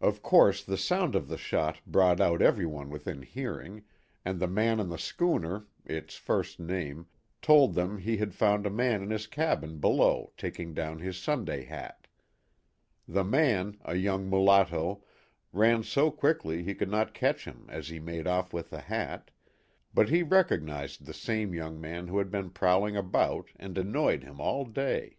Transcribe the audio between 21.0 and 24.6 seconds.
the same young man who had been prowling about and annoying him